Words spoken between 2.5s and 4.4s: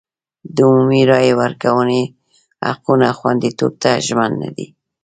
حقونو خوندیتوب ته ژمن